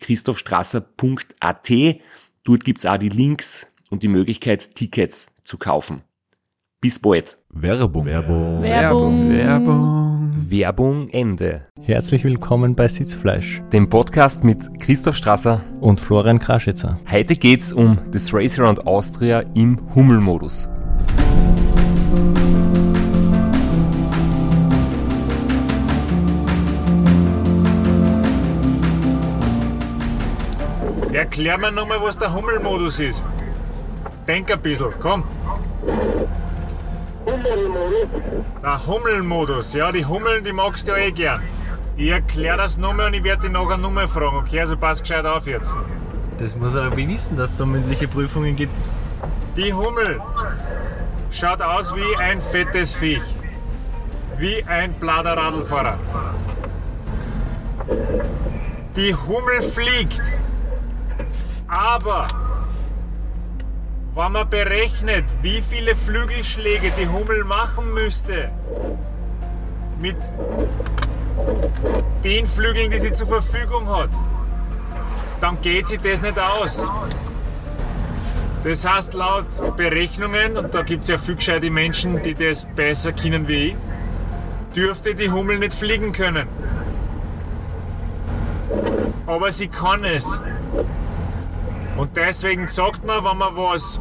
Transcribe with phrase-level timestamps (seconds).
[0.00, 1.70] www.christophstrasser.at.
[2.44, 6.02] Dort gibt's auch die Links und die Möglichkeit, Tickets zu kaufen.
[6.80, 7.36] Bis bald.
[7.50, 8.06] Werbung.
[8.06, 8.62] Werbung.
[8.62, 9.30] Werbung.
[9.30, 10.46] Werbung.
[10.48, 11.66] Werbung Ende.
[11.82, 15.62] Herzlich willkommen bei Sitzfleisch Dem Podcast mit Christoph Strasser.
[15.80, 16.98] und Florian Kraschitzer.
[17.10, 20.70] Heute geht's um das Race Around Austria im Hummelmodus.
[31.30, 33.24] Erklär mir nochmal, was der Hummelmodus ist.
[34.26, 35.22] Denk ein bisschen, komm.
[38.60, 41.40] Der Hummelmodus, ja, die Hummeln, die magst du ja eh gern.
[41.96, 44.58] Ich erklär das nochmal und ich werde dich nachher nochmal fragen, okay?
[44.58, 45.72] Also pass gescheit auf jetzt.
[46.40, 48.74] Das muss er aber wissen, dass es da mündliche Prüfungen gibt.
[49.56, 50.20] Die Hummel
[51.30, 53.22] schaut aus wie ein fettes Viech.
[54.36, 55.96] Wie ein blader Radlfahrer.
[58.96, 60.22] Die Hummel fliegt.
[61.70, 62.26] Aber
[64.16, 68.50] wenn man berechnet, wie viele Flügelschläge die Hummel machen müsste,
[70.00, 70.16] mit
[72.24, 74.10] den Flügeln, die sie zur Verfügung hat,
[75.40, 76.84] dann geht sie das nicht aus.
[78.64, 83.12] Das heißt, laut Berechnungen, und da gibt es ja viel gescheite Menschen, die das besser
[83.12, 83.76] kennen wie ich,
[84.74, 86.46] dürfte die Hummel nicht fliegen können.
[89.26, 90.40] Aber sie kann es.
[92.00, 94.00] Und deswegen sagt man, wenn man was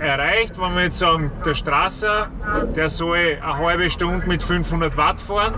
[0.00, 2.30] erreicht, wenn wir jetzt sagen, der Strasser,
[2.74, 5.54] der soll eine halbe Stunde mit 500 Watt fahren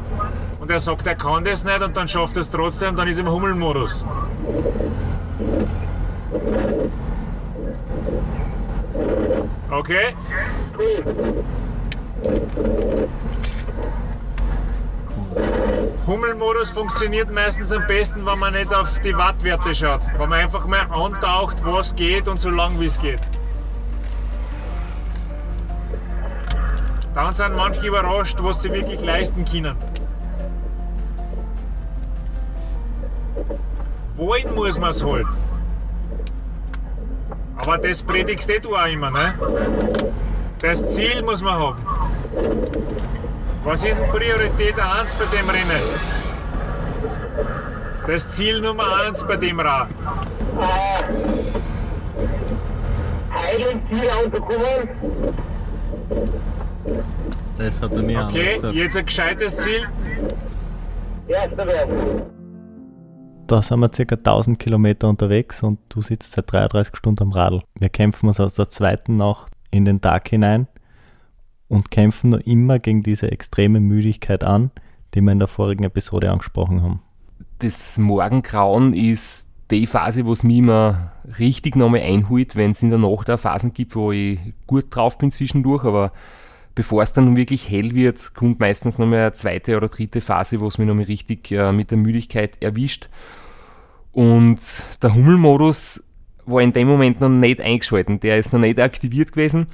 [0.60, 3.16] und er sagt, er kann das nicht und dann schafft er es trotzdem, dann ist
[3.16, 4.04] er im Hummelmodus.
[9.70, 10.14] Okay?
[16.10, 20.00] Hummelmodus funktioniert meistens am besten, wenn man nicht auf die Wattwerte schaut.
[20.18, 23.20] Wenn man einfach mal antaucht, was geht und so lang wie es geht.
[27.14, 29.76] Dann sind manche überrascht, was sie wirklich leisten können.
[34.16, 35.28] Wollen muss man es halt.
[37.56, 39.34] Aber das predigst eh du auch immer, ne?
[40.58, 41.78] Das Ziel muss man haben.
[43.64, 45.82] Was ist denn Priorität 1 bei dem Rennen?
[48.06, 49.88] Das Ziel Nummer 1 bei dem Rad.
[57.58, 58.74] Das hat er mir Okay, auch gesagt.
[58.74, 59.86] jetzt ein gescheites Ziel.
[63.46, 67.62] Da sind wir circa 1000 Kilometer unterwegs und du sitzt seit 33 Stunden am Radl.
[67.78, 70.66] Wir kämpfen uns aus der zweiten Nacht in den Tag hinein
[71.70, 74.72] und kämpfen noch immer gegen diese extreme Müdigkeit an,
[75.14, 77.00] die wir in der vorigen Episode angesprochen haben.
[77.60, 82.90] Das Morgengrauen ist die Phase, wo es mich immer richtig nochmal einholt, wenn es in
[82.90, 86.12] der Nacht auch Phasen gibt, wo ich gut drauf bin zwischendurch, aber
[86.74, 90.66] bevor es dann wirklich hell wird, kommt meistens nochmal eine zweite oder dritte Phase, wo
[90.66, 93.08] es mich nochmal richtig äh, mit der Müdigkeit erwischt.
[94.10, 94.58] Und
[95.00, 96.02] der Hummelmodus
[96.46, 99.68] war in dem Moment noch nicht eingeschalten, der ist noch nicht aktiviert gewesen.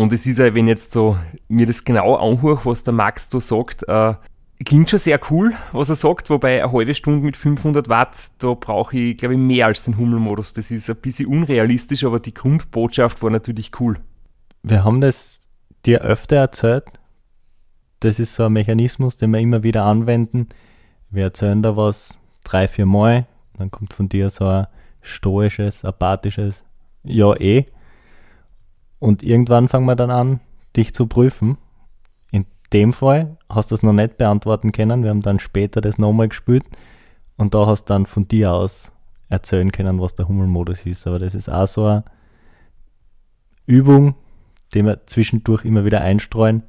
[0.00, 1.18] Und es ist ja, wenn jetzt so
[1.48, 4.14] mir das genau anhöre, was der Max da sagt, äh,
[4.64, 8.54] klingt schon sehr cool, was er sagt, wobei eine halbe Stunde mit 500 Watt, da
[8.54, 10.54] brauche ich, glaube ich, mehr als den Hummelmodus.
[10.54, 13.98] Das ist ein bisschen unrealistisch, aber die Grundbotschaft war natürlich cool.
[14.62, 15.50] Wir haben das
[15.84, 16.84] dir öfter erzählt.
[18.00, 20.48] Das ist so ein Mechanismus, den wir immer wieder anwenden.
[21.10, 23.26] Wir erzählen da was drei, vier Mal,
[23.58, 24.66] dann kommt von dir so ein
[25.02, 26.64] stoisches, apathisches
[27.02, 27.66] Ja eh.
[29.00, 30.40] Und irgendwann fangen wir dann an,
[30.76, 31.56] dich zu prüfen.
[32.30, 35.02] In dem Fall hast du es noch nicht beantworten können.
[35.02, 36.64] Wir haben dann später das nochmal gespielt
[37.36, 38.92] und da hast du dann von dir aus
[39.28, 41.06] erzählen können, was der Hummelmodus ist.
[41.06, 42.04] Aber das ist auch so eine
[43.66, 44.14] Übung,
[44.74, 46.62] die wir zwischendurch immer wieder einstreuen.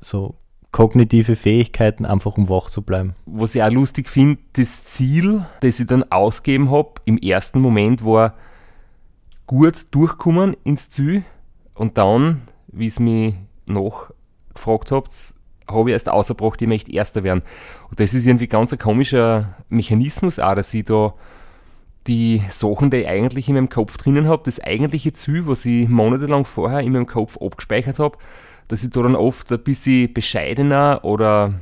[0.00, 0.36] So
[0.70, 3.16] kognitive Fähigkeiten, einfach um wach zu bleiben.
[3.26, 8.04] Was ich auch lustig finde, das Ziel, das ich dann ausgeben habe, im ersten Moment
[8.04, 8.34] war
[9.46, 11.24] gut durchkommen ins Ziel
[11.80, 14.10] und dann, wie es mich noch
[14.52, 15.34] gefragt habt,
[15.66, 17.40] habe ich erst ausgebracht, ich möchte Erster werden.
[17.88, 21.14] Und das ist irgendwie ganz ein komischer Mechanismus auch, dass ich da
[22.06, 25.88] die Sachen, die ich eigentlich in meinem Kopf drinnen habe, das eigentliche Ziel, was ich
[25.88, 28.18] monatelang vorher in meinem Kopf abgespeichert habe,
[28.68, 31.54] dass ich da dann oft ein bisschen bescheidener oder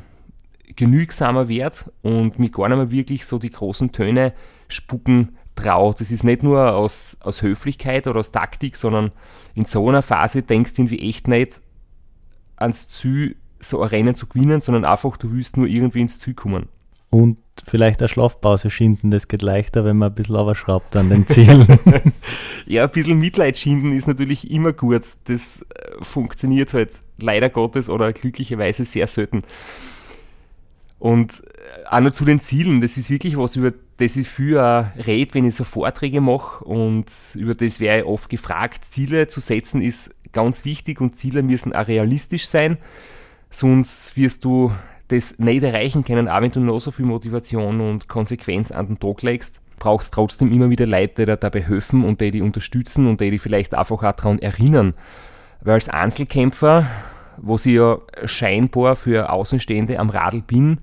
[0.75, 4.33] genügsamer werde und mich gar nicht mehr wirklich so die großen Töne
[4.67, 5.95] spucken traue.
[5.99, 9.13] Das ist nicht nur aus, aus Höflichkeit oder aus Taktik, sondern
[9.55, 11.63] in so einer Phase denkst du irgendwie echt nicht
[12.57, 16.35] ans Ziel, so ein Rennen zu gewinnen, sondern einfach, du willst nur irgendwie ins Ziel
[16.35, 16.69] kommen.
[17.11, 21.27] Und vielleicht eine Schlafpause schinden, das geht leichter, wenn man ein bisschen aufschraubt an den
[21.27, 21.67] Zielen.
[22.67, 25.03] ja, ein bisschen Mitleid schinden ist natürlich immer gut.
[25.25, 29.43] Das äh, funktioniert halt leider Gottes oder glücklicherweise sehr selten.
[30.99, 34.59] Und äh, auch noch zu den Zielen, das ist wirklich was, über das ich viel
[34.59, 38.85] rede, wenn ich so Vorträge mache und über das wäre ich oft gefragt.
[38.85, 42.79] Ziele zu setzen ist ganz wichtig und Ziele müssen auch realistisch sein,
[43.51, 44.73] sonst wirst du
[45.09, 48.99] das nicht erreichen können, auch wenn du noch so viel Motivation und Konsequenz an den
[48.99, 53.21] Tag legst, brauchst trotzdem immer wieder Leute, die dabei helfen und die dich unterstützen und
[53.21, 54.95] die dich vielleicht einfach auch daran erinnern.
[55.61, 56.87] Weil als Einzelkämpfer,
[57.41, 60.81] wo ich ja scheinbar für Außenstehende am Radl bin,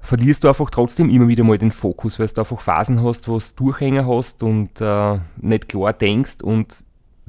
[0.00, 3.38] verlierst du einfach trotzdem immer wieder mal den Fokus, weil du einfach Phasen hast, wo
[3.38, 6.84] du Durchhänger hast und äh, nicht klar denkst und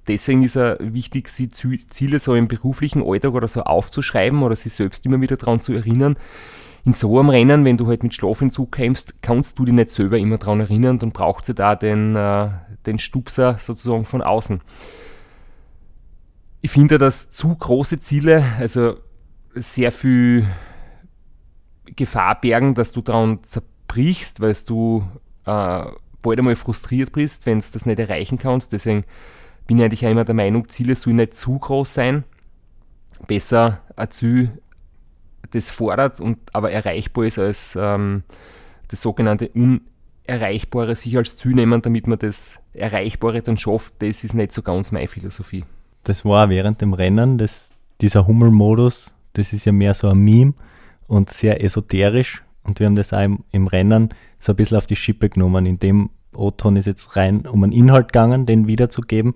[0.07, 1.51] deswegen ist es wichtig, sich
[1.89, 5.73] Ziele so im beruflichen Alltag oder so aufzuschreiben oder sich selbst immer wieder daran zu
[5.73, 6.17] erinnern.
[6.83, 10.17] In so einem Rennen, wenn du halt mit Schlafentzug kämpfst, kannst du dich nicht selber
[10.17, 12.49] immer daran erinnern, dann braucht sie da den, äh,
[12.87, 14.61] den Stupser sozusagen von außen.
[16.61, 18.97] Ich finde, dass zu große Ziele, also
[19.55, 20.47] sehr viel
[21.95, 25.07] Gefahr bergen, dass du daran zerbrichst, weil du
[25.45, 25.85] äh,
[26.21, 28.73] bald einmal frustriert bist, wenn du das nicht erreichen kannst.
[28.73, 29.05] Deswegen
[29.65, 32.23] bin ich eigentlich auch immer der Meinung, Ziele sollen nicht zu groß sein.
[33.27, 34.61] Besser ein Ziel,
[35.51, 38.23] das fordert und aber erreichbar ist, als ähm,
[38.87, 43.95] das sogenannte Unerreichbare sich als Ziel nehmen, damit man das Erreichbare dann schafft.
[43.99, 45.65] Das ist nicht so ganz meine Philosophie.
[46.03, 50.53] Das war während dem Rennen, das, dieser Hummelmodus, das ist ja mehr so ein Meme
[51.07, 52.43] und sehr esoterisch.
[52.63, 54.09] Und wir haben das auch im, im Rennen
[54.39, 55.65] so ein bisschen auf die Schippe genommen.
[55.65, 59.35] In dem O-Ton ist jetzt rein um einen Inhalt gegangen, den wiederzugeben.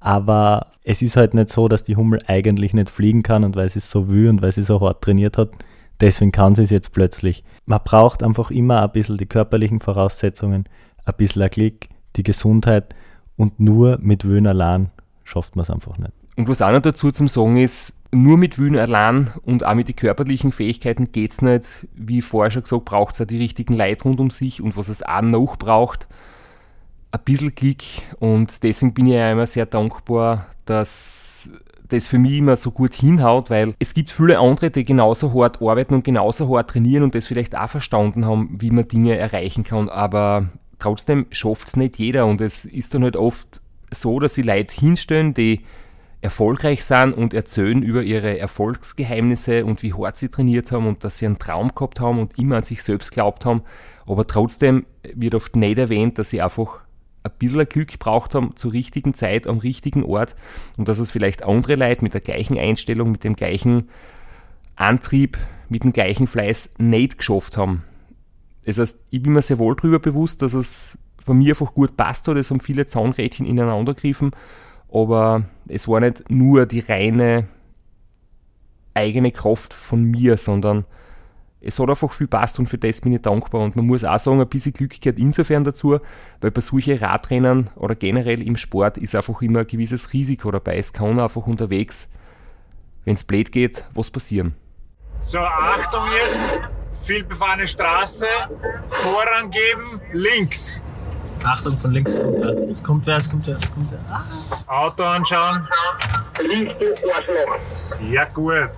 [0.00, 3.68] Aber es ist halt nicht so, dass die Hummel eigentlich nicht fliegen kann und weil
[3.68, 5.50] sie es so will und weil sie so hart trainiert hat,
[6.00, 7.44] deswegen kann sie es jetzt plötzlich.
[7.66, 10.64] Man braucht einfach immer ein bisschen die körperlichen Voraussetzungen,
[11.04, 12.94] ein bisschen ein Klick, die Gesundheit
[13.36, 14.90] und nur mit Wöhn allein
[15.28, 16.12] schafft man es einfach nicht.
[16.36, 19.88] Und was auch noch dazu zum Sagen ist, nur mit Wühlen allein und auch mit
[19.88, 21.86] den körperlichen Fähigkeiten geht es nicht.
[21.94, 24.88] Wie vorher schon gesagt, braucht es auch die richtigen Leute rund um sich und was
[24.88, 26.08] es auch noch braucht,
[27.10, 27.84] ein bisschen Klick
[28.18, 31.50] und deswegen bin ich ja immer sehr dankbar, dass
[31.88, 35.62] das für mich immer so gut hinhaut, weil es gibt viele andere, die genauso hart
[35.62, 39.64] arbeiten und genauso hart trainieren und das vielleicht auch verstanden haben, wie man Dinge erreichen
[39.64, 44.34] kann, aber trotzdem schafft es nicht jeder und es ist dann halt oft so, dass
[44.34, 45.64] sie Leute hinstellen, die
[46.20, 51.18] erfolgreich sind und erzählen über ihre Erfolgsgeheimnisse und wie hart sie trainiert haben und dass
[51.18, 53.62] sie einen Traum gehabt haben und immer an sich selbst glaubt haben.
[54.06, 56.80] Aber trotzdem wird oft nicht erwähnt, dass sie einfach
[57.22, 60.34] ein bisschen Glück gebraucht haben zur richtigen Zeit am richtigen Ort
[60.76, 63.88] und dass es vielleicht andere Leute mit der gleichen Einstellung, mit dem gleichen
[64.74, 67.84] Antrieb, mit dem gleichen Fleiß nicht geschafft haben.
[68.64, 71.96] Das heißt, ich bin mir sehr wohl darüber bewusst, dass es bei mir einfach gut
[71.96, 72.36] passt hat.
[72.36, 74.32] Es haben viele Zahnrädchen ineinander gegriffen,
[74.90, 77.46] aber es war nicht nur die reine
[78.94, 80.84] eigene Kraft von mir, sondern
[81.60, 83.60] es hat einfach viel passt und für das bin ich dankbar.
[83.60, 85.98] Und man muss auch sagen, ein bisschen Glück gehört insofern dazu,
[86.40, 90.76] weil bei solchen Radrennen oder generell im Sport ist einfach immer ein gewisses Risiko dabei.
[90.78, 92.08] Es kann einfach unterwegs,
[93.04, 94.54] wenn es blöd geht, was passieren.
[95.20, 96.60] So, Achtung jetzt,
[96.92, 98.26] vielbefahrene Straße,
[98.86, 100.80] Vorrang geben, links.
[101.44, 102.68] Achtung, von links kommt wer.
[102.70, 103.98] Es kommt wer, es kommt wer, es kommt wer.
[104.10, 104.24] Ah.
[104.84, 105.66] Auto anschauen.
[107.72, 108.70] Sehr gut.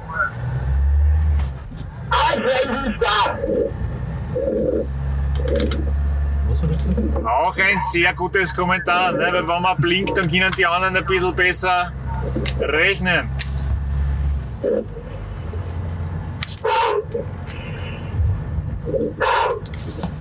[6.49, 7.25] Was hat er gesagt?
[7.25, 9.29] Auch ein sehr gutes Kommentar, ne?
[9.33, 11.93] weil wenn man blinkt, dann können die anderen ein bisschen besser
[12.61, 13.29] rechnen.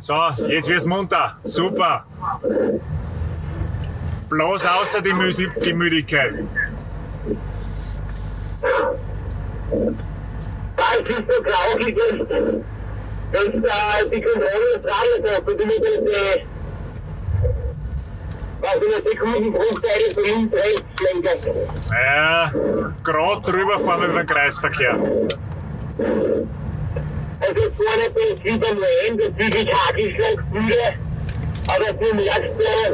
[0.10, 1.38] So, jetzt wird's munter.
[1.44, 2.04] Super.
[4.28, 6.34] Bloß außer die, Müsi die Müdigkeit.
[9.70, 12.22] Weil es so grausig ist,
[13.32, 16.42] dass äh, die Kontrolle des Radios hat und immer diese,
[18.63, 21.56] also eine Sekundenbruchteile von links, rechts lenken.
[21.92, 22.51] Ja,
[23.04, 24.98] gerade drüber fahren wir über den Kreisverkehr.
[27.50, 30.94] Also vorne bin ich wieder mal hin, dass wirklich Hagelschlag würde,
[31.68, 32.91] aber du merkst, äh,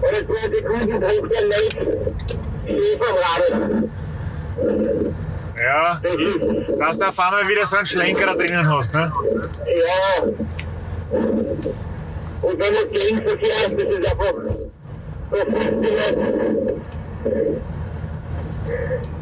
[0.00, 1.78] oder so eine Sekundenbruchteile leicht,
[2.64, 3.44] steh vom Rad.
[5.60, 6.00] Ja,
[6.78, 9.12] dass du auf einmal wieder so einen Schlenker da drinnen hast, ne?
[9.66, 10.22] Ja.
[12.40, 14.34] Und wenn Gegenverkehr hast, das ist einfach,
[15.30, 15.92] das ist nicht.
[18.66, 19.21] Ja, Auf einmal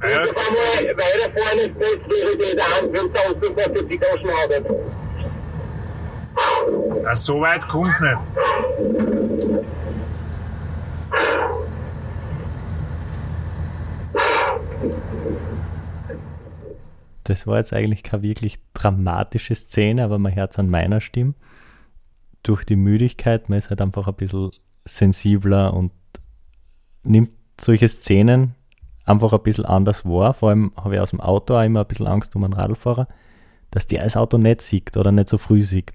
[0.00, 4.66] weiter vorne ist plötzlich der Anflug da und sofort die Taschen arbeit.
[7.02, 8.18] ja, so weit kommt's nicht.
[17.24, 21.34] Das war jetzt eigentlich keine wirklich dramatische Szene, aber man hört es an meiner Stimme.
[22.42, 24.50] Durch die Müdigkeit, man ist halt einfach ein bisschen
[24.86, 25.92] sensibler und
[27.02, 28.54] nimmt solche Szenen
[29.08, 30.34] einfach ein bisschen anders wahr.
[30.34, 33.08] Vor allem habe ich aus dem Auto auch immer ein bisschen Angst um einen Radlfahrer,
[33.70, 35.92] dass der das Auto nicht sieht oder nicht so früh sieht.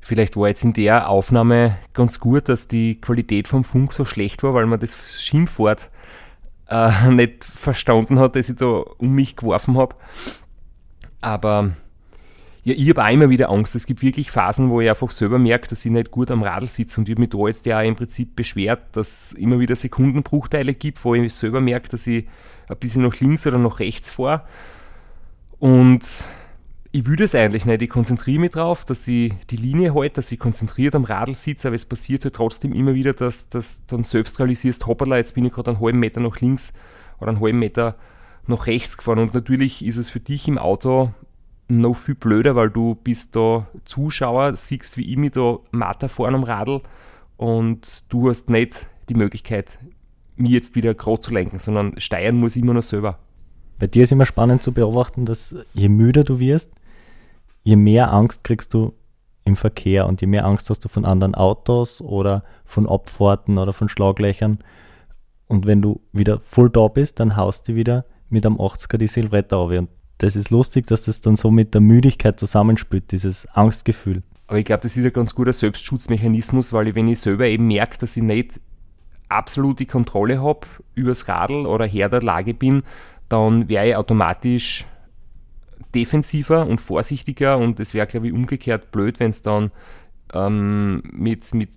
[0.00, 4.42] Vielleicht war jetzt in der Aufnahme ganz gut, dass die Qualität vom Funk so schlecht
[4.42, 5.90] war, weil man das Schimpfwort
[6.68, 9.96] äh, nicht verstanden hat, das ich da um mich geworfen habe.
[11.22, 11.70] Aber
[12.64, 13.74] ja, ich habe immer wieder Angst.
[13.74, 16.66] Es gibt wirklich Phasen, wo ich einfach selber merke, dass ich nicht gut am Radl
[16.66, 16.98] sitze.
[16.98, 20.72] Und ich habe mich da jetzt ja im Prinzip beschwert, dass es immer wieder Sekundenbruchteile
[20.72, 22.26] gibt, wo ich selber merke, dass ich
[22.68, 24.44] ein bisschen nach links oder nach rechts fahre.
[25.58, 26.24] Und
[26.90, 27.82] ich will das eigentlich nicht.
[27.82, 31.68] Ich konzentriere mich darauf, dass ich die Linie halte, dass ich konzentriert am Radl sitze,
[31.68, 35.44] aber es passiert halt trotzdem immer wieder, dass du dann selbst realisierst, hoppala, jetzt bin
[35.44, 36.72] ich gerade einen halben Meter nach links
[37.18, 37.96] oder einen halben Meter
[38.46, 39.18] nach rechts gefahren.
[39.18, 41.12] Und natürlich ist es für dich im Auto
[41.68, 46.34] noch viel blöder, weil du bist da Zuschauer, siehst, wie ich mich da matter fahren
[46.34, 46.82] am Radl
[47.36, 49.78] und du hast nicht die Möglichkeit,
[50.36, 53.18] mich jetzt wieder gerade zu lenken, sondern steuern muss ich immer noch selber.
[53.78, 56.72] Bei dir ist immer spannend zu beobachten, dass je müder du wirst,
[57.62, 58.94] je mehr Angst kriegst du
[59.44, 63.72] im Verkehr und je mehr Angst hast du von anderen Autos oder von Abfahrten oder
[63.72, 64.58] von Schlaglöchern.
[65.46, 69.06] Und wenn du wieder voll da bist, dann haust du wieder mit einem 80er die
[69.06, 69.70] Silvretta auf.
[69.70, 74.22] Und das ist lustig, dass das dann so mit der Müdigkeit zusammenspielt, dieses Angstgefühl.
[74.46, 77.66] Aber ich glaube, das ist ein ganz guter Selbstschutzmechanismus, weil ich, wenn ich selber eben
[77.66, 78.60] merke, dass ich nicht
[79.28, 82.82] absolut die Kontrolle habe übers Radl oder Herr der Lage bin,
[83.28, 84.86] dann wäre ich automatisch
[85.94, 89.70] defensiver und vorsichtiger und es wäre, glaube ich, umgekehrt blöd, wenn es dann
[90.32, 91.70] ähm, mit, mit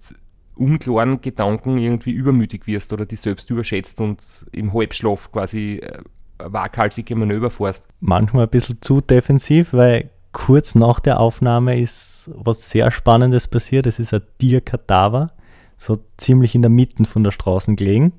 [0.55, 6.01] unklaren Gedanken irgendwie übermütig wirst oder dich selbst überschätzt und im Halbschlaf quasi äh,
[6.39, 7.87] waghalsige Manöver fährst.
[7.99, 13.87] Manchmal ein bisschen zu defensiv, weil kurz nach der Aufnahme ist was sehr Spannendes passiert.
[13.87, 15.31] Es ist ein Tierkadaver,
[15.77, 18.13] so ziemlich in der Mitte von der Straße gelegen.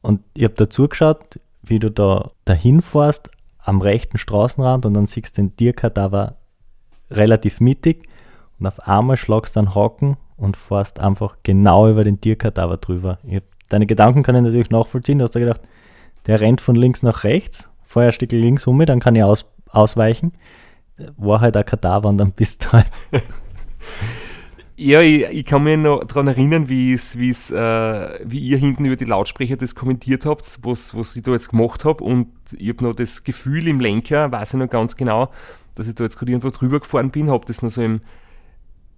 [0.00, 5.06] Und ich habe da zugeschaut, wie du da dahin fährst, am rechten Straßenrand und dann
[5.06, 6.36] siehst du den Tierkadaver
[7.10, 8.08] relativ mittig
[8.58, 13.18] und auf einmal schlagst du einen Haken und fährst einfach genau über den Tierkadaver drüber.
[13.22, 15.18] Ich hab, deine Gedanken kann ich natürlich nachvollziehen.
[15.18, 15.60] Du hast da gedacht,
[16.26, 17.68] der rennt von links nach rechts,
[18.10, 20.32] Stück links um dann kann ich aus, ausweichen.
[21.16, 22.90] War halt ein Kadaver und dann bist du halt.
[24.84, 28.58] Ja, ich, ich kann mich noch daran erinnern, wie, es, wie, es, äh, wie ihr
[28.58, 32.02] hinten über die Lautsprecher das kommentiert habt, was, was ich da jetzt gemacht habe.
[32.02, 35.30] Und ich habe noch das Gefühl im Lenker, weiß ich noch ganz genau,
[35.76, 38.00] dass ich da jetzt gerade irgendwo drüber gefahren bin, habe das noch so im,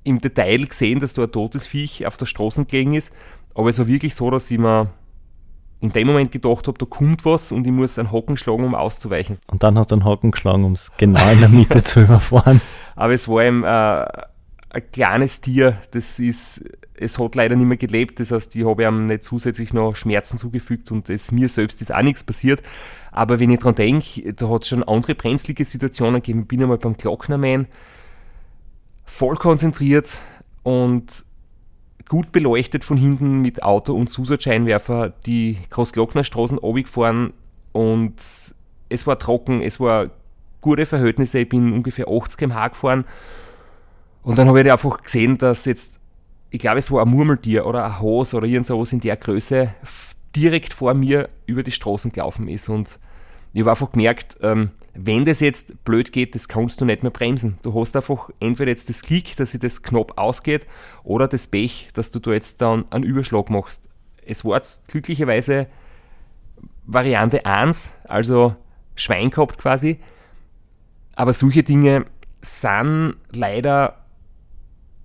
[0.05, 3.15] im Detail gesehen, dass da ein totes Viech auf der Straße gelegen ist.
[3.55, 4.91] Aber es war wirklich so, dass ich mir
[5.81, 8.75] in dem Moment gedacht habe, da kommt was und ich muss einen Haken schlagen, um
[8.75, 9.39] auszuweichen.
[9.49, 12.61] Und dann hast du einen Haken geschlagen, um es genau in der Mitte zu überfahren.
[12.97, 16.65] Aber es war eben äh, ein kleines Tier, das ist,
[16.95, 20.39] es hat leider nicht mehr gelebt, das heißt, ich habe ihm nicht zusätzlich noch Schmerzen
[20.39, 22.63] zugefügt und es, mir selbst ist auch nichts passiert.
[23.13, 26.43] Aber wenn ich dran denke, da hat es schon andere brenzlige Situationen gegeben.
[26.43, 27.69] Ich bin einmal beim Glocknermann
[29.05, 30.19] voll konzentriert
[30.63, 31.25] und
[32.15, 35.15] gut beleuchtet von hinten mit Auto und Zusatzscheinwerfer.
[35.27, 37.33] Die Großglocknerstraßen runtergefahren
[37.73, 38.15] und
[38.89, 40.11] es war trocken, es war
[40.61, 43.05] gute Verhältnisse, ich bin ungefähr 80 km/h gefahren.
[44.23, 45.99] Und dann habe ich einfach gesehen, dass jetzt,
[46.51, 49.75] ich glaube es war ein Murmeltier oder ein Hase oder irgendwas in der Größe
[50.37, 52.69] direkt vor mir über die Straßen gelaufen ist.
[52.69, 53.01] Und
[53.55, 57.11] ich habe einfach gemerkt, ähm, wenn das jetzt blöd geht, das kannst du nicht mehr
[57.11, 57.59] bremsen.
[57.63, 60.67] Du hast einfach entweder jetzt das Glück, dass sich das knapp ausgeht,
[61.03, 63.89] oder das Pech, dass du da jetzt dann einen Überschlag machst.
[64.25, 65.67] Es war jetzt glücklicherweise
[66.87, 68.55] Variante 1, also
[68.95, 69.99] Schwein gehabt quasi.
[71.17, 72.07] Aber solche Dinge
[72.41, 74.05] sind leider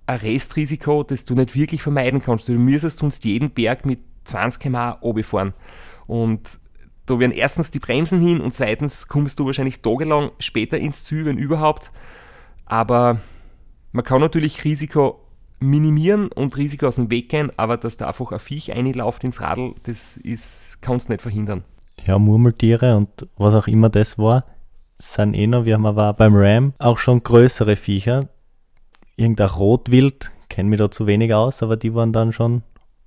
[0.06, 2.48] ein Restrisiko, das du nicht wirklich vermeiden kannst.
[2.48, 5.54] Du müsstest sonst jeden Berg mit 20 km/h fahren.
[6.06, 6.58] Und
[7.10, 11.24] da werden erstens die Bremsen hin und zweitens kommst du wahrscheinlich tagelang später ins Ziel,
[11.24, 11.90] wenn überhaupt.
[12.66, 13.18] Aber
[13.90, 15.20] man kann natürlich Risiko
[15.58, 19.40] minimieren und Risiko aus dem Weg gehen, aber dass da einfach ein Viech einläuft ins
[19.40, 21.64] Radl, das ist, kannst du nicht verhindern.
[22.06, 24.44] Ja, Murmeltiere und was auch immer das war,
[24.98, 28.28] sind eh noch, wir haben aber beim Ram auch schon größere Viecher.
[29.16, 32.62] Irgendein Rotwild, kenne mich da zu wenig aus, aber die waren dann schon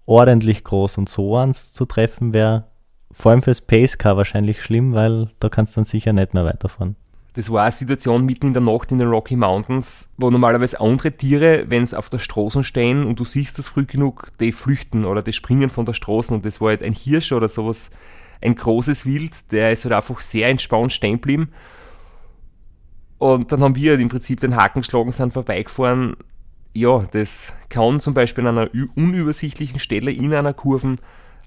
[0.06, 2.66] ordentlich groß und so eins zu treffen wäre
[3.14, 6.96] vor allem fürs Pacecar wahrscheinlich schlimm, weil da kannst du dann sicher nicht mehr weiterfahren.
[7.36, 11.12] Das war eine Situation mitten in der Nacht in den Rocky Mountains, wo normalerweise andere
[11.12, 15.04] Tiere, wenn sie auf der Straße stehen und du siehst das früh genug, die flüchten
[15.04, 17.90] oder die springen von der Straße und das war halt ein Hirsch oder sowas,
[18.42, 21.50] ein großes Wild, der ist halt einfach sehr entspannt stehen geblieben.
[23.18, 26.16] Und dann haben wir halt im Prinzip den Haken geschlagen, sind vorbeigefahren.
[26.74, 30.98] Ja, das kann zum Beispiel an einer unübersichtlichen Stelle in einer Kurve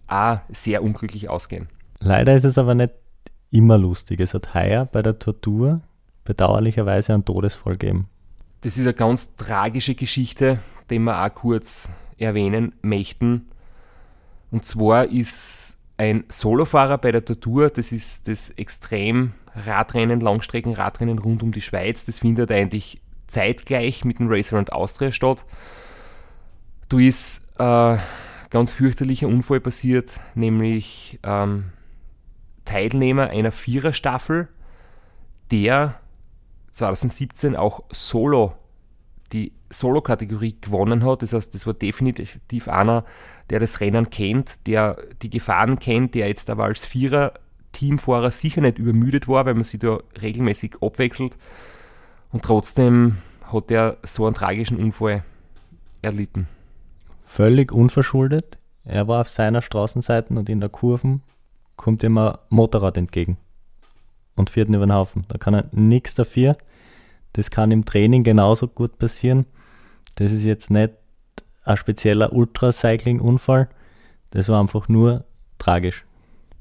[0.09, 1.69] auch sehr unglücklich ausgehen.
[2.01, 2.93] Leider ist es aber nicht
[3.51, 4.21] immer lustig.
[4.21, 5.81] Es hat heuer bei der Tortur
[6.25, 8.09] bedauerlicherweise einen Todesfall gegeben.
[8.63, 10.59] Das ist eine ganz tragische Geschichte,
[10.91, 13.49] die wir auch kurz erwähnen möchten.
[14.51, 21.43] Und zwar ist ein Solofahrer bei der Tortur, das ist das extrem Radrennen, Langstreckenradrennen rund
[21.43, 22.05] um die Schweiz.
[22.05, 25.45] Das findet eigentlich zeitgleich mit dem Racer Around Austria statt.
[26.89, 27.97] Du ist äh,
[28.57, 31.65] ganz fürchterlicher Unfall passiert, nämlich ähm,
[32.65, 34.49] Teilnehmer einer Viererstaffel,
[35.51, 36.01] der
[36.73, 38.55] 2017 auch Solo
[39.35, 41.21] die Solo-Kategorie gewonnen hat.
[41.21, 43.05] Das heißt, das war definitiv einer,
[43.51, 48.79] der das Rennen kennt, der die Gefahren kennt, der jetzt aber als Vierer-Teamfahrer sicher nicht
[48.79, 51.37] übermüdet war, weil man sich da regelmäßig abwechselt.
[52.33, 53.19] Und trotzdem
[53.53, 55.25] hat er so einen tragischen Unfall
[56.01, 56.49] erlitten
[57.27, 58.59] völlig unverschuldet.
[58.85, 61.23] Er war auf seiner Straßenseite und in der Kurven
[61.75, 63.37] kommt ihm ein Motorrad entgegen
[64.37, 65.25] und fährt ihn über den Haufen.
[65.29, 66.57] Da kann er nichts dafür.
[67.33, 69.45] Das kann im Training genauso gut passieren.
[70.15, 70.93] Das ist jetzt nicht
[71.65, 73.69] ein spezieller Ultracycling-Unfall.
[74.31, 75.25] Das war einfach nur
[75.59, 76.05] tragisch.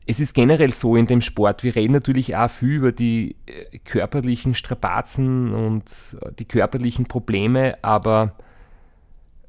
[0.07, 3.79] Es ist generell so in dem Sport, wir reden natürlich auch viel über die äh,
[3.79, 8.35] körperlichen Strapazen und äh, die körperlichen Probleme, aber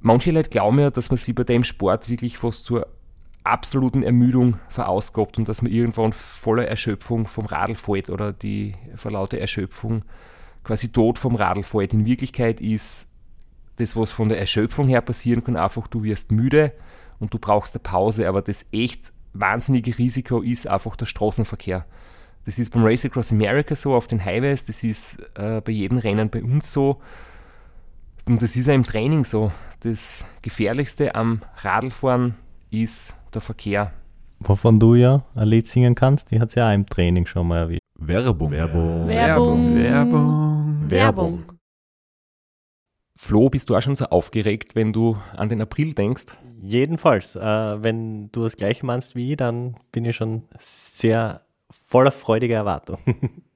[0.06, 2.86] Manche Leute glauben ja, dass man sich bei dem Sport wirklich fast zur
[3.42, 9.10] absoluten Ermüdung verausgabt und dass man irgendwann voller Erschöpfung vom Radl fällt oder die vor
[9.10, 10.04] lauter Erschöpfung
[10.62, 11.92] quasi tot vom Radl fällt.
[11.92, 13.08] In Wirklichkeit ist
[13.78, 16.70] das, was von der Erschöpfung her passieren kann, einfach du wirst müde
[17.18, 21.84] und du brauchst eine Pause, aber das echt wahnsinnige Risiko ist einfach der Straßenverkehr.
[22.44, 25.98] Das ist beim Race Across America so auf den Highways, das ist äh, bei jedem
[25.98, 27.02] Rennen bei uns so.
[28.28, 29.52] Und das ist ja im Training so.
[29.80, 32.34] Das Gefährlichste am Radlfahren
[32.70, 33.92] ist der Verkehr.
[34.40, 37.46] Wovon du ja ein Lied singen kannst, die hat es ja auch im Training schon
[37.46, 37.80] mal erwähnt.
[37.98, 38.50] Werbung.
[38.50, 39.06] Werbung.
[39.06, 39.76] Werbung.
[39.76, 40.90] Werbung.
[40.90, 41.44] Werbung.
[43.18, 46.36] Flo, bist du auch schon so aufgeregt, wenn du an den April denkst?
[46.60, 47.36] Jedenfalls.
[47.36, 47.40] Äh,
[47.82, 52.98] wenn du das gleiche meinst wie ich, dann bin ich schon sehr voller freudiger Erwartung.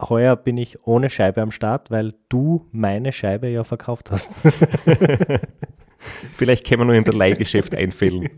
[0.00, 4.30] Heuer bin ich ohne Scheibe am Start, weil du meine Scheibe ja verkauft hast.
[6.36, 8.28] Vielleicht können wir nur in der Leihgeschäft einfällen.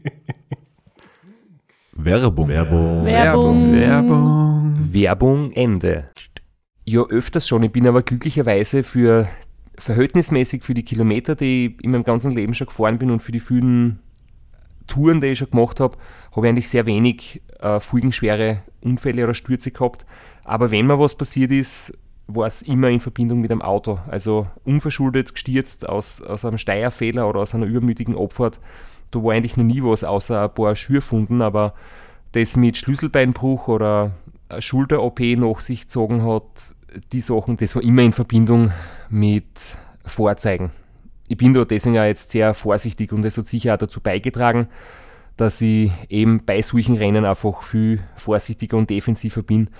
[1.92, 2.48] Werbung.
[2.48, 3.04] Werbung.
[3.04, 3.72] Werbung.
[3.74, 4.88] Werbung.
[4.92, 6.08] Werbung Ende.
[6.86, 7.62] Ja, öfters schon.
[7.62, 9.28] Ich bin aber glücklicherweise für
[9.76, 13.32] verhältnismäßig für die Kilometer, die ich in meinem ganzen Leben schon gefahren bin und für
[13.32, 14.00] die vielen
[14.86, 15.96] Touren, die ich schon gemacht habe,
[16.34, 20.06] habe ich eigentlich sehr wenig äh, folgenschwere Unfälle oder Stürze gehabt.
[20.50, 24.00] Aber wenn mir was passiert ist, war es immer in Verbindung mit einem Auto.
[24.08, 28.58] Also unverschuldet gestürzt aus, aus einem Steierfehler oder aus einer übermütigen Abfahrt.
[29.12, 31.74] Da war eigentlich noch nie was außer ein paar Schürfunden, aber
[32.32, 34.10] das mit Schlüsselbeinbruch oder
[34.58, 36.74] Schulter-OP nach sich gezogen hat,
[37.12, 38.72] die Sachen, das war immer in Verbindung
[39.08, 40.72] mit Vorzeigen.
[41.28, 44.66] Ich bin da deswegen auch jetzt sehr vorsichtig und es hat sicher auch dazu beigetragen,
[45.36, 49.70] dass ich eben bei solchen Rennen einfach viel vorsichtiger und defensiver bin.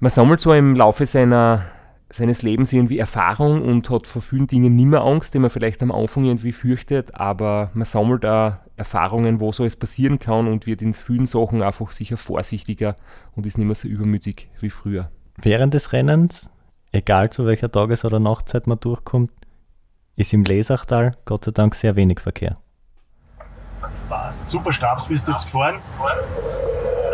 [0.00, 1.64] Man sammelt zwar im Laufe seiner,
[2.08, 5.82] seines Lebens irgendwie Erfahrung und hat vor vielen Dingen nicht mehr Angst, die man vielleicht
[5.82, 10.66] am Anfang irgendwie fürchtet, aber man sammelt auch Erfahrungen, wo so es passieren kann und
[10.66, 12.94] wird in vielen Sachen einfach sicher vorsichtiger
[13.34, 15.10] und ist nicht mehr so übermütig wie früher.
[15.36, 16.48] Während des Rennens,
[16.92, 19.32] egal zu welcher Tages- oder Nachtzeit man durchkommt,
[20.14, 22.56] ist im Lesachtal Gott sei Dank sehr wenig Verkehr.
[24.08, 24.48] Passt.
[24.48, 25.80] Super Stabs bist du jetzt gefahren.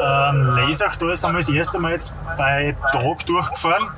[0.05, 3.88] Ähm, Lesachtal sind wir das erste Mal jetzt bei Tag durchgefahren.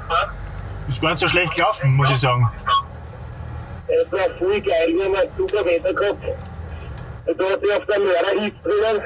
[0.89, 2.49] Ist gar nicht so schlecht gelaufen, muss ich sagen.
[3.89, 6.25] Es war voll geil, wir haben super Wetter gehabt.
[7.27, 9.03] Da hat sich auf der Mörderhitz drinnen.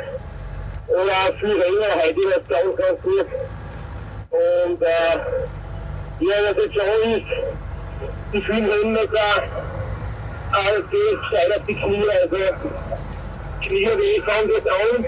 [0.89, 3.27] Und auch viel Rennen, heute war es ganz, ganz gut.
[4.31, 5.17] Und äh,
[6.21, 7.27] ja, was jetzt schon ist,
[8.33, 9.43] die vielen Rennen da,
[10.53, 12.37] alles geht, steigert die Knie, also
[13.63, 15.07] Knie weh fangen jetzt an.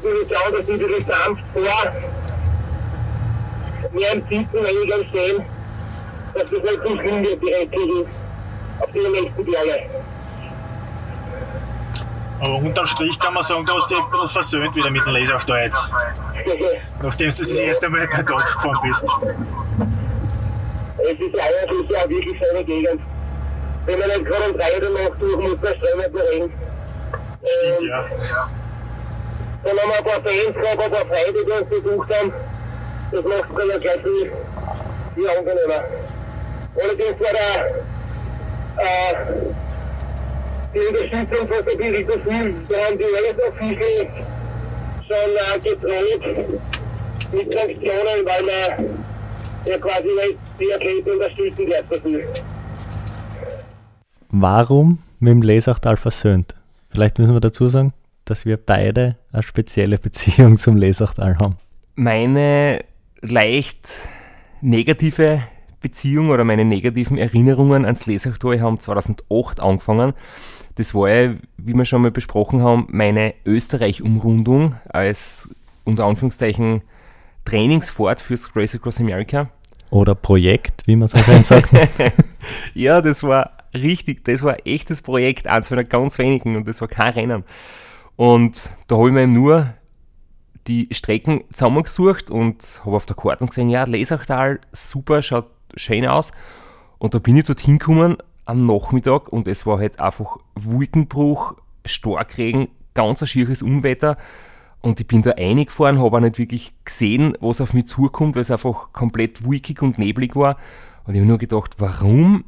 [0.00, 1.92] Wir schauen, dass ich wieder sanft vor,
[3.92, 5.44] mehr im weniger im Stehen,
[6.32, 8.06] dass das nicht so schlimm wird, die restlichen,
[8.78, 9.82] auf die nächsten Berge.
[12.40, 15.12] Aber unterm Strich kann man sagen, du hast dich ein bisschen versöhnt wieder mit dem
[15.12, 15.92] Lesachtal jetzt.
[17.02, 19.06] Nachdem du das erste Mal bei Tag gefahren bist.
[20.98, 23.00] Es ist eigentlich eine wirklich schöne Gegend.
[23.84, 26.52] Wenn man nicht gerade um drei Uhr Nacht durch muss, dann strömt der Regen.
[27.44, 28.06] Stimmt, ja.
[29.64, 32.32] Dann haben wir ein paar Fans gehabt, ein paar Freunde, die uns besucht haben.
[33.12, 34.32] Das macht es dann ja gleich viel,
[35.14, 35.84] viel angenehmer.
[36.74, 37.66] Allerdings war der,
[38.82, 39.14] äh,
[40.74, 42.54] die Unterstützung von der Billy so viel.
[42.68, 44.08] Da haben die US-Officials
[45.06, 46.60] schon äh, gedroht
[47.32, 49.02] mit Sanktionen, weil man
[49.64, 52.26] ja quasi die Athleten unterstützen gleich viel.
[54.30, 56.54] Warum mit dem Lesachtal versöhnt?
[56.90, 57.92] Vielleicht müssen wir dazu sagen,
[58.24, 61.56] dass wir beide eine spezielle Beziehung zum Lesachtal haben.
[61.94, 62.84] Meine
[63.20, 64.08] leicht
[64.60, 65.42] negative
[65.80, 70.12] Beziehung oder meine negativen Erinnerungen ans Lesachtal haben 2008 angefangen.
[70.76, 75.50] Das war ja, wie wir schon mal besprochen haben, meine Österreich-Umrundung als
[75.84, 76.82] unter Anführungszeichen
[77.44, 79.50] Trainingsfahrt fürs Race Across America.
[79.90, 81.70] Oder Projekt, wie man so schön sagt.
[82.74, 86.80] ja, das war richtig, das war ein echtes Projekt, eins von ganz wenigen und das
[86.80, 87.44] war kein Rennen.
[88.16, 89.74] Und da habe ich mir eben nur
[90.66, 96.32] die Strecken zusammengesucht und habe auf der Karte gesehen, ja, Lesachtal, super, schaut schön aus.
[96.98, 102.68] Und da bin ich dorthin gekommen, am Nachmittag und es war halt einfach Wolkenbruch, Starkregen,
[102.94, 104.16] ganz ein schieres Unwetter.
[104.80, 108.42] Und ich bin da reingefahren, habe auch nicht wirklich gesehen, was auf mich zukommt, weil
[108.42, 110.56] es einfach komplett wolkig und neblig war.
[111.04, 112.44] Und ich habe nur gedacht, warum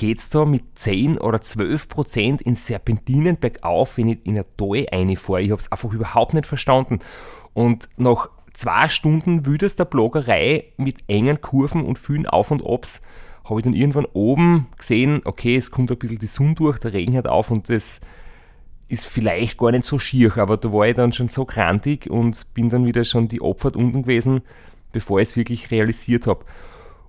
[0.00, 4.86] geht's da mit 10 oder 12 Prozent in Serpentinen bergauf, wenn ich in eine Tal
[4.90, 5.42] reinfahre?
[5.42, 7.00] Ich habe es einfach überhaupt nicht verstanden.
[7.52, 13.02] Und nach zwei Stunden wütester Bloggerei mit engen Kurven und vielen Auf und Abs
[13.44, 16.94] habe ich dann irgendwann oben gesehen, okay, es kommt ein bisschen die Sonne durch, der
[16.94, 18.00] Regen hört auf und das
[18.88, 22.54] ist vielleicht gar nicht so schier, aber da war ich dann schon so krantig und
[22.54, 24.40] bin dann wieder schon die Opfer unten gewesen,
[24.92, 26.46] bevor ich es wirklich realisiert habe.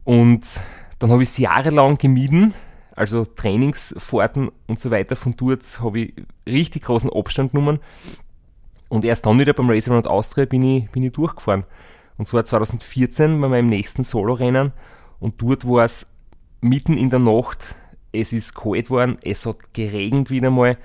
[0.04, 0.60] Und
[0.99, 2.54] dann habe ich es jahrelang gemieden,
[3.01, 5.15] also Trainingsfahrten und so weiter.
[5.15, 6.13] Von dort habe ich
[6.45, 7.79] richtig großen Abstand genommen.
[8.89, 11.63] Und erst dann wieder beim Race Around Austria bin ich, bin ich durchgefahren.
[12.17, 14.71] Und zwar 2014 bei meinem nächsten Solo-Rennen.
[15.19, 16.13] Und dort war es
[16.61, 17.73] mitten in der Nacht.
[18.11, 20.77] Es ist kalt geworden, es hat geregnet wieder mal.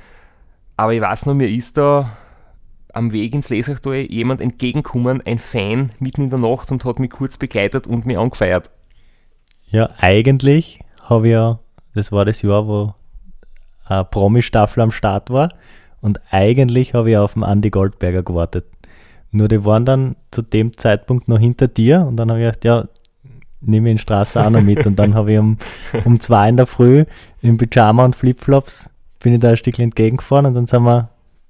[0.78, 2.16] Aber ich weiß noch, mir ist da
[2.94, 7.10] am Weg ins Lesachtal jemand entgegenkommen, ein Fan mitten in der Nacht und hat mich
[7.10, 8.70] kurz begleitet und mich angefeiert.
[9.66, 11.58] Ja, eigentlich habe ich ja,
[11.96, 12.94] das war das Jahr, wo
[13.86, 15.48] eine Promi-Staffel am Start war
[16.00, 18.66] und eigentlich habe ich auf den Andy Goldberger gewartet.
[19.30, 22.64] Nur die waren dann zu dem Zeitpunkt noch hinter dir und dann habe ich gedacht,
[22.64, 22.84] ja,
[23.60, 25.56] nehme ich den Straße auch noch mit und dann habe ich um,
[26.04, 27.04] um zwei in der Früh
[27.40, 31.08] im Pyjama und Flipflops bin ich da ein Stück entgegengefahren und dann sind wir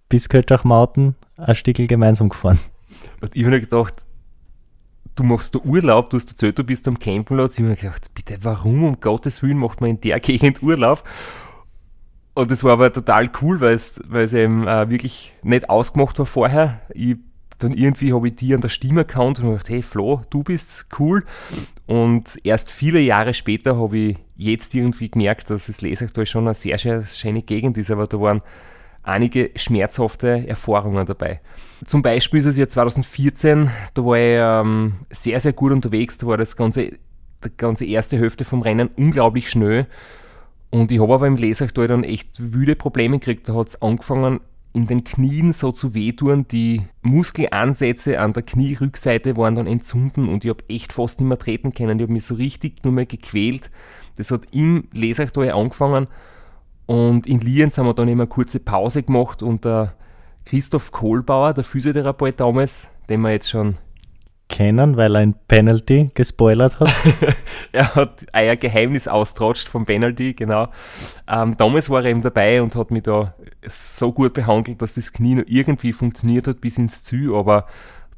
[0.08, 2.60] bis Kötschach-Mauten ein Stück gemeinsam gefahren.
[3.20, 4.05] Und ich habe gedacht,
[5.16, 7.54] du machst da Urlaub, du hast erzählt, du bist am Campingplatz.
[7.54, 11.02] Ich habe mir gedacht, bitte, warum um Gottes Willen macht man in der Gegend Urlaub?
[12.34, 16.18] Und das war aber total cool, weil es, weil es eben äh, wirklich nicht ausgemacht
[16.18, 16.82] war vorher.
[16.92, 17.16] Ich,
[17.58, 20.86] dann irgendwie habe ich die an der Stimme erkannt und gedacht, hey Flo, du bist
[20.98, 21.24] cool.
[21.86, 26.52] Und erst viele Jahre später habe ich jetzt irgendwie gemerkt, dass das Lesachtal schon eine
[26.52, 28.42] sehr, sehr schöne Gegend ist, aber da waren
[29.06, 31.40] einige schmerzhafte Erfahrungen dabei.
[31.84, 36.26] Zum Beispiel ist es ja 2014, da war ich ähm, sehr, sehr gut unterwegs, da
[36.26, 36.92] war das ganze,
[37.44, 39.86] die ganze erste Hälfte vom Rennen unglaublich schnell.
[40.70, 44.40] Und ich habe aber im Lesachtal dann echt wüde Probleme gekriegt, da hat es angefangen
[44.72, 50.44] in den Knien so zu wehtun, die Muskelansätze an der Knierückseite waren dann entzünden und
[50.44, 53.06] ich habe echt fast nicht mehr treten können, ich habe mich so richtig nur mehr
[53.06, 53.70] gequält.
[54.18, 56.08] Das hat im Lesachtal angefangen
[56.86, 59.94] und in Lienz haben wir dann immer eine kurze Pause gemacht und der
[60.44, 63.76] Christoph Kohlbauer, der Physiotherapeut damals, den wir jetzt schon
[64.48, 66.94] kennen, weil er ein Penalty gespoilert hat.
[67.72, 70.68] er hat ein Geheimnis austratscht vom Penalty, genau.
[71.28, 73.34] Ähm, damals war er eben dabei und hat mich da
[73.66, 77.66] so gut behandelt, dass das Knie noch irgendwie funktioniert hat bis ins Ziel, aber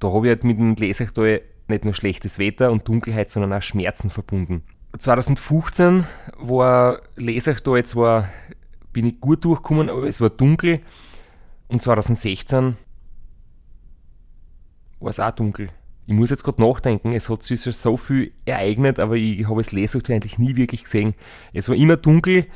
[0.00, 3.62] da habe ich halt mit dem Lesachtal nicht nur schlechtes Wetter und Dunkelheit, sondern auch
[3.62, 4.62] Schmerzen verbunden.
[4.96, 6.04] 2015
[6.38, 8.28] war Lesachtal zwar
[8.98, 10.80] bin ich gut durchgekommen, aber es war dunkel.
[11.68, 12.76] Und 2016
[14.98, 15.68] war es auch dunkel.
[16.06, 19.70] Ich muss jetzt gerade nachdenken, es hat sich so viel ereignet, aber ich habe es
[19.70, 21.14] Lesung eigentlich nie wirklich gesehen.
[21.52, 22.46] Es war immer dunkel,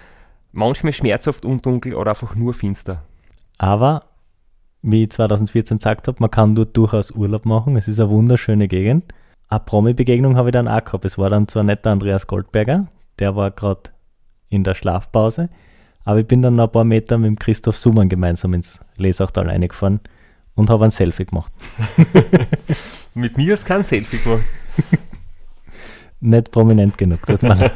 [0.51, 3.05] manchmal schmerzhaft und dunkel oder einfach nur finster.
[3.59, 4.07] Aber,
[4.81, 7.77] wie ich 2014 gesagt habe, man kann dort durchaus Urlaub machen.
[7.77, 9.15] Es ist eine wunderschöne Gegend.
[9.49, 11.05] Eine Promi-Begegnung habe ich dann auch gehabt.
[11.05, 12.89] Es war dann zwar nicht der Andreas Goldberger,
[13.21, 13.91] der war gerade
[14.49, 15.49] in der Schlafpause,
[16.05, 19.49] aber ich bin dann noch ein paar Meter mit dem Christoph Sumann gemeinsam ins Lesachtal
[19.49, 20.01] reingefahren
[20.55, 21.53] und habe ein Selfie gemacht.
[23.15, 24.45] mit mir hast du kein Selfie gemacht.
[26.21, 27.73] Nicht prominent genug, tut mir leid.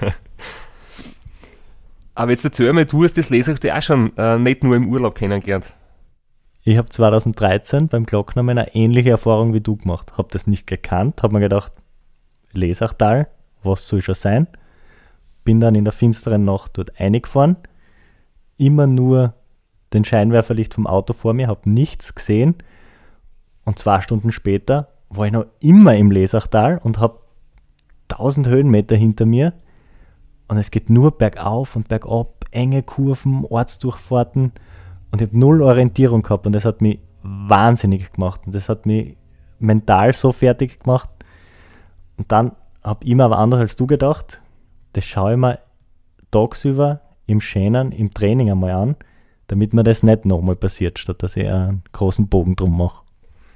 [2.14, 5.14] Aber jetzt erzähl mir, du hast das Lesachtal auch schon äh, nicht nur im Urlaub
[5.14, 5.72] kennengelernt.
[6.62, 10.18] Ich habe 2013 beim Glockner eine ähnliche Erfahrung wie du gemacht.
[10.18, 11.72] Habe das nicht gekannt, habe mir gedacht,
[12.52, 13.28] Lesachtal,
[13.62, 14.46] was soll schon sein?
[15.44, 17.56] Bin dann in der finsteren Nacht dort eingefahren,
[18.56, 19.34] immer nur
[19.92, 22.56] den Scheinwerferlicht vom Auto vor mir, habe nichts gesehen.
[23.64, 27.20] Und zwei Stunden später war ich noch immer im Lesachtal und habe
[28.10, 29.52] 1000 Höhenmeter hinter mir.
[30.48, 34.52] Und es geht nur bergauf und bergab, enge Kurven, Ortsdurchfahrten.
[35.10, 38.42] Und ich habe null Orientierung gehabt und das hat mich wahnsinnig gemacht.
[38.46, 39.16] Und das hat mich
[39.58, 41.10] mental so fertig gemacht.
[42.16, 44.40] Und dann habe ich mir aber anders als du gedacht,
[44.92, 45.58] das schaue ich mir
[46.30, 48.96] tagsüber im Schänen, im Training einmal an,
[49.46, 53.02] damit mir das nicht nochmal passiert, statt dass ich einen großen Bogen drum mache.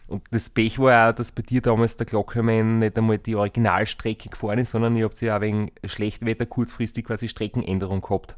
[0.07, 4.29] Und das Pech war auch, dass bei dir damals der Glockermann nicht einmal die Originalstrecke
[4.29, 8.37] gefahren ist, sondern ihr habt ja auch wegen Schlechtwetter kurzfristig quasi Streckenänderung gehabt.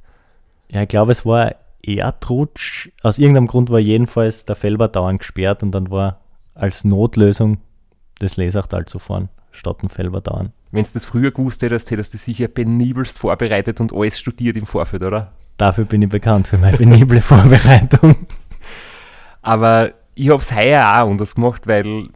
[0.71, 2.91] Ja, ich glaube, es war Erdrutsch.
[3.03, 6.21] Aus irgendeinem Grund war jedenfalls der Felber dauernd gesperrt und dann war
[6.55, 7.59] als Notlösung
[8.19, 10.53] das Lesachtal zu fahren, statt dem Felber dauernd.
[10.77, 14.67] Wenn du das früher gewusst hättest, hättest du sicher penibelst vorbereitet und alles studiert im
[14.67, 15.33] Vorfeld, oder?
[15.57, 18.15] Dafür bin ich bekannt, für meine penible Vorbereitung.
[19.41, 22.11] Aber ich habe es heuer auch anders gemacht, weil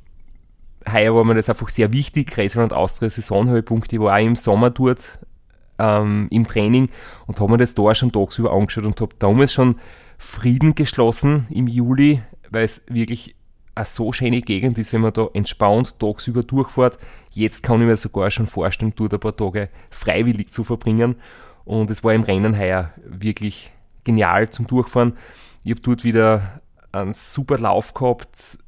[0.93, 2.37] heuer war mir das einfach sehr wichtig.
[2.57, 5.19] Und Austria Saisonhöhepunkt, ich war auch im Sommer dort
[5.79, 6.91] ähm, im Training
[7.27, 9.77] und habe mir das da schon tagsüber angeschaut und habe damals schon
[10.19, 12.21] Frieden geschlossen im Juli,
[12.51, 13.37] weil es wirklich
[13.75, 16.99] eine so schöne Gegend ist, wenn man da entspannt tagsüber durchfährt.
[17.31, 21.17] Jetzt kann ich mir sogar schon vorstellen, dort ein paar Tage freiwillig zu verbringen.
[21.65, 23.71] Und es war im Rennen heuer wirklich
[24.05, 25.17] genial zum Durchfahren.
[25.63, 26.61] Ich habe dort wieder
[26.93, 28.59] einen super Lauf gehabt.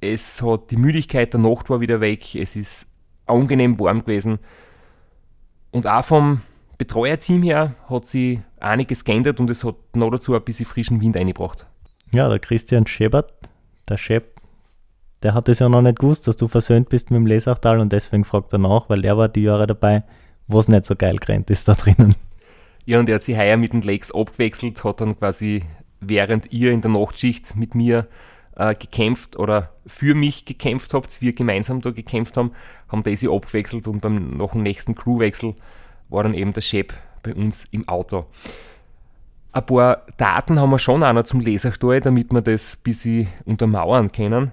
[0.00, 2.34] Es hat die Müdigkeit der Nacht war wieder weg.
[2.34, 2.88] Es ist
[3.26, 4.38] angenehm warm gewesen.
[5.70, 6.42] Und auch vom
[6.78, 11.16] Betreuerteam her hat sich einiges geändert und es hat noch dazu ein bisschen frischen Wind
[11.16, 11.66] eingebracht.
[12.12, 13.32] Ja, der Christian Schebert,
[13.92, 14.24] der Chef,
[15.22, 17.92] der hat es ja noch nicht gewusst, dass du versöhnt bist mit dem Lesachtal und
[17.92, 20.02] deswegen fragt er nach, weil er war die Jahre dabei,
[20.48, 22.16] wo es nicht so geil gerannt ist da drinnen.
[22.84, 25.62] Ja, und er hat sich heuer mit den Lakes abgewechselt, hat dann quasi,
[26.00, 28.08] während ihr in der Nachtschicht mit mir
[28.56, 32.52] äh, gekämpft oder für mich gekämpft habt, wir gemeinsam da gekämpft haben,
[32.88, 35.54] haben sich abgewechselt und beim nach dem nächsten Crewwechsel
[36.08, 36.88] war dann eben der Chef
[37.22, 38.26] bei uns im Auto.
[39.54, 43.28] Ein paar Daten haben wir schon auch noch zum Lesachtal, damit wir das ein bisschen
[43.44, 44.52] untermauern können.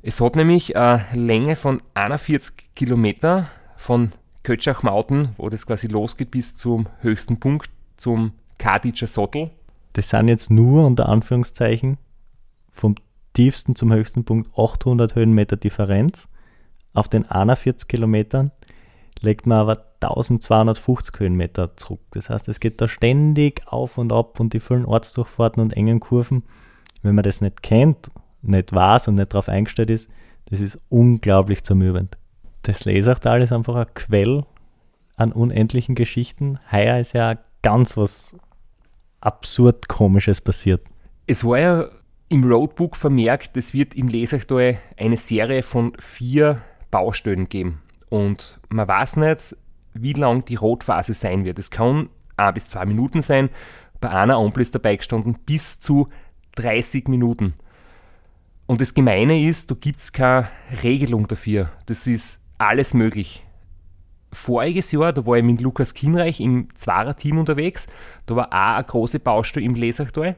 [0.00, 4.12] Es hat nämlich eine Länge von 41 Kilometer von
[4.44, 9.50] Kötschach-Mauten, wo das quasi losgeht bis zum höchsten Punkt, zum Kaditscher Sottel.
[9.92, 11.98] Das sind jetzt nur unter Anführungszeichen
[12.72, 12.94] vom
[13.34, 16.28] tiefsten zum höchsten Punkt 800 Höhenmeter Differenz.
[16.94, 18.52] Auf den 41 Kilometern
[19.22, 22.00] legt man aber 1250 Höhenmeter zurück.
[22.10, 26.00] Das heißt, es geht da ständig auf und ab und die vielen Ortsdurchfahrten und engen
[26.00, 26.42] Kurven.
[27.02, 28.10] Wenn man das nicht kennt,
[28.42, 30.10] nicht weiß und nicht darauf eingestellt ist,
[30.46, 32.16] das ist unglaublich zermürbend
[32.62, 34.44] das Lesachtal ist einfach ein Quell
[35.16, 36.58] an unendlichen Geschichten.
[36.70, 38.34] Heuer ist ja ganz was
[39.20, 40.82] absurd Komisches passiert.
[41.26, 41.88] Es war ja
[42.28, 47.82] im Roadbook vermerkt, es wird im Lesachtal eine Serie von vier Baustellen geben.
[48.12, 49.56] Und man weiß nicht,
[49.94, 51.58] wie lang die Rotphase sein wird.
[51.58, 53.48] Es kann ein bis zwei Minuten sein.
[54.02, 56.08] Bei einer Ampel ist dabei gestanden bis zu
[56.56, 57.54] 30 Minuten.
[58.66, 60.50] Und das Gemeine ist, da gibt es keine
[60.82, 61.72] Regelung dafür.
[61.86, 63.46] Das ist alles möglich.
[64.30, 67.86] Voriges Jahr, da war ich mit Lukas Kinreich im Zwarer-Team unterwegs.
[68.26, 70.36] Da war auch eine große Baustelle im Lesachtal,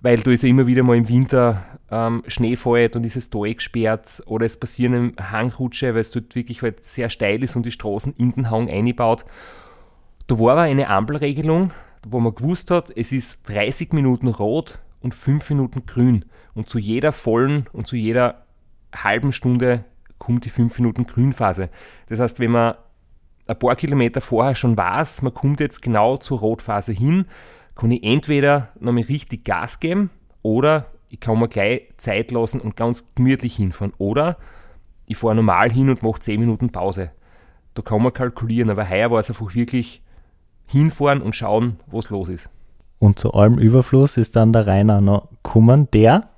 [0.00, 3.30] weil da ist ja immer wieder mal im Winter ähm, Schnee fällt und ist es
[3.30, 7.66] Tal gesperrt oder es passieren Hangrutsche, weil es dort wirklich halt sehr steil ist und
[7.66, 9.24] die Straßen in den Hang eingebaut.
[10.26, 11.72] Da war aber eine Ampelregelung,
[12.06, 16.24] wo man gewusst hat, es ist 30 Minuten rot und 5 Minuten grün.
[16.54, 18.44] Und zu jeder vollen und zu jeder
[18.94, 19.84] halben Stunde
[20.18, 21.70] kommt die 5 Minuten Grünphase.
[22.08, 22.74] Das heißt, wenn man
[23.46, 27.26] ein paar Kilometer vorher schon weiß, man kommt jetzt genau zur Rotphase hin,
[27.78, 30.10] kann ich entweder nochmal richtig Gas geben
[30.42, 33.94] oder ich kann mir gleich Zeit lassen und ganz gemütlich hinfahren.
[33.98, 34.36] Oder
[35.06, 37.12] ich fahre normal hin und mache 10 Minuten Pause.
[37.74, 40.02] Da kann man kalkulieren, aber heuer war es einfach wirklich
[40.66, 42.50] hinfahren und schauen, was los ist.
[42.98, 46.28] Und zu allem Überfluss ist dann der Rainer noch gekommen, der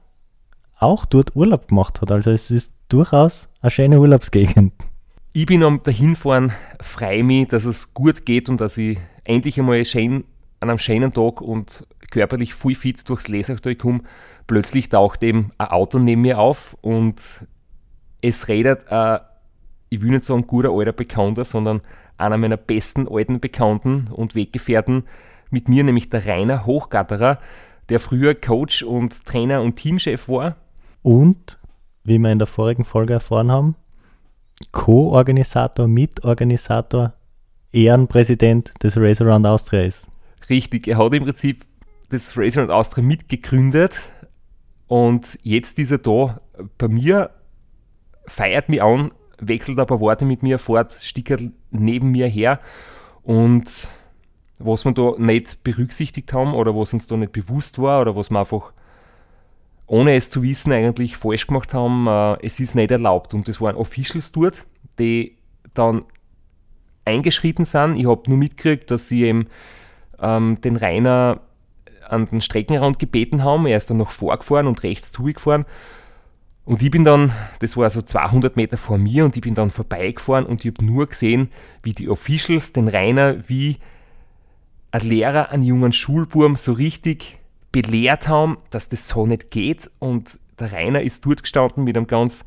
[0.79, 2.13] auch dort Urlaub gemacht hat.
[2.13, 4.75] Also es ist durchaus eine schöne Urlaubsgegend.
[5.33, 9.85] Ich bin am dahinfahren frei mich, dass es gut geht und dass ich endlich einmal
[9.87, 10.25] schön,
[10.61, 14.03] an einem schönen Tag und körperlich voll fit durchs Lesachtal komme.
[14.47, 17.47] Plötzlich taucht eben ein Auto neben mir auf und
[18.21, 19.21] es redet ein,
[19.89, 21.81] ich will nicht sagen guter alter Bekannter, sondern
[22.19, 25.05] einer meiner besten alten Bekannten und Weggefährten
[25.51, 27.39] mit mir, nämlich der Rainer Hochgatterer,
[27.89, 30.57] der früher Coach und Trainer und Teamchef war.
[31.03, 31.59] Und
[32.05, 33.77] wie wir in der vorigen Folge erfahren haben,
[34.73, 37.15] Co-Organisator, Mitorganisator,
[37.73, 40.07] Ehrenpräsident des Race Around Austria ist.
[40.51, 41.65] Richtig, er hat im Prinzip
[42.09, 44.11] das Race Around Austria mitgegründet
[44.89, 46.41] und jetzt ist er da
[46.77, 47.31] bei mir,
[48.27, 52.59] feiert mich an, wechselt ein paar Worte mit mir fort, stickert neben mir her
[53.23, 53.89] und
[54.59, 58.31] was wir da nicht berücksichtigt haben oder was uns da nicht bewusst war oder was
[58.31, 58.73] wir einfach
[59.87, 62.07] ohne es zu wissen, eigentlich falsch gemacht haben.
[62.07, 63.35] Äh, es ist nicht erlaubt.
[63.35, 64.65] Und das waren Officials dort,
[65.01, 65.37] die
[65.75, 66.05] dann
[67.05, 67.97] eingeschritten sind.
[67.97, 69.49] Ich habe nur mitgekriegt, dass sie eben
[70.21, 71.41] ähm, den Rainer
[72.09, 73.67] an den Streckenrand gebeten haben.
[73.67, 75.65] Er ist dann noch vorgefahren und rechts zugefahren.
[76.65, 79.71] Und ich bin dann, das war so 200 Meter vor mir, und ich bin dann
[79.71, 81.51] vorbeigefahren und ich habe nur gesehen,
[81.83, 83.79] wie die Officials den Rainer wie
[84.93, 87.39] ein Lehrer einen jungen Schulburm so richtig
[87.73, 89.91] belehrt haben, dass das so nicht geht.
[89.99, 92.45] Und der Rainer ist dort gestanden mit einem ganz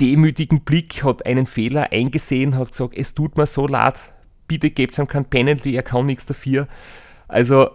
[0.00, 4.13] demütigen Blick, hat einen Fehler eingesehen, hat gesagt, es tut mir so leid,
[4.46, 6.68] bitte gebt ihm kein Penalty, er kann nichts dafür.
[7.28, 7.70] Also,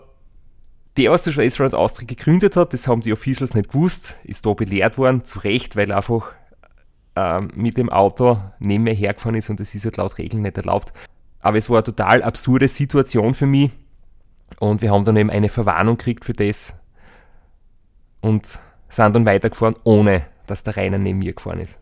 [0.97, 4.45] der, was der Race Round Austria gegründet hat, das haben die Officials nicht gewusst, ist
[4.45, 6.33] da belehrt worden, zu Recht, weil einfach
[7.15, 10.57] ähm, mit dem Auto neben mir hergefahren ist und das ist halt laut Regeln nicht
[10.57, 10.93] erlaubt.
[11.39, 13.71] Aber es war eine total absurde Situation für mich
[14.59, 16.75] und wir haben dann eben eine Verwarnung gekriegt für das
[18.21, 18.59] und
[18.89, 21.79] sind dann weitergefahren, ohne dass der Rainer neben mir gefahren ist.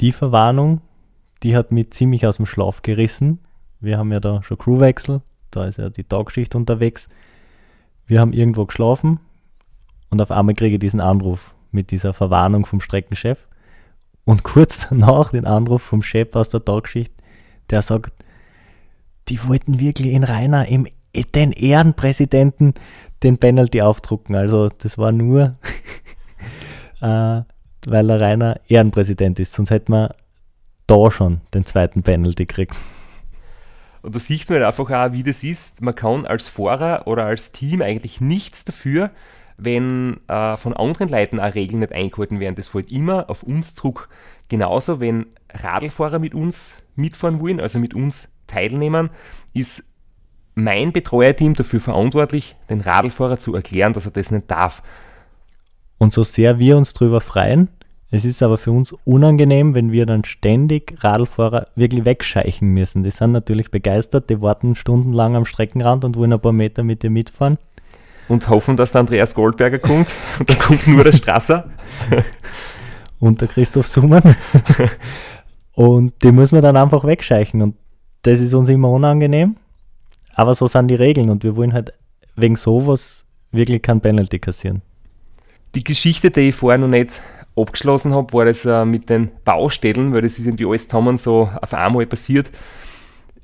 [0.00, 0.80] Die Verwarnung,
[1.42, 3.40] die hat mich ziemlich aus dem Schlaf gerissen.
[3.82, 7.08] Wir haben ja da schon Crewwechsel, da ist ja die Tagschicht unterwegs.
[8.06, 9.18] Wir haben irgendwo geschlafen
[10.08, 13.48] und auf einmal kriege ich diesen Anruf mit dieser Verwarnung vom Streckenchef.
[14.24, 17.12] Und kurz danach den Anruf vom Chef aus der Tagschicht,
[17.70, 18.12] der sagt,
[19.28, 20.86] die wollten wirklich in Rainer im
[21.34, 22.72] den Ehrenpräsidenten
[23.22, 24.34] den Penalty aufdrucken.
[24.34, 25.56] Also das war nur,
[27.02, 27.42] äh,
[27.86, 29.52] weil er reiner Ehrenpräsident ist.
[29.52, 30.14] Sonst hätten wir
[30.86, 32.76] da schon den zweiten Penalty gekriegt.
[34.02, 35.80] Und da sieht man halt einfach auch, wie das ist.
[35.80, 39.10] Man kann als Fahrer oder als Team eigentlich nichts dafür,
[39.56, 42.56] wenn äh, von anderen Leuten auch Regeln nicht eingehalten werden.
[42.56, 44.08] Das fällt immer auf uns zurück.
[44.48, 49.10] Genauso, wenn Radlfahrer mit uns mitfahren wollen, also mit uns teilnehmen,
[49.54, 49.92] ist
[50.54, 54.82] mein Betreuerteam dafür verantwortlich, den Radlfahrer zu erklären, dass er das nicht darf.
[55.98, 57.68] Und so sehr wir uns darüber freuen,
[58.14, 63.04] es ist aber für uns unangenehm, wenn wir dann ständig Radlfahrer wirklich wegscheichen müssen.
[63.04, 67.02] Die sind natürlich begeistert, die warten stundenlang am Streckenrand und wollen ein paar Meter mit
[67.02, 67.56] dir mitfahren.
[68.28, 70.14] Und hoffen, dass der Andreas Goldberger kommt.
[70.38, 71.70] Und dann kommt nur der Strasser.
[73.20, 74.36] und der Christoph Summann.
[75.74, 77.62] und die muss man dann einfach wegscheichen.
[77.62, 77.76] Und
[78.22, 79.56] das ist uns immer unangenehm.
[80.34, 81.94] Aber so sind die Regeln und wir wollen halt
[82.36, 84.82] wegen sowas wirklich kein Penalty kassieren.
[85.74, 87.20] Die Geschichte, die ich vorher noch nicht
[87.56, 91.50] abgeschlossen habe, war das äh, mit den Baustellen, weil das ist irgendwie alles zusammen so
[91.60, 92.50] auf einmal passiert.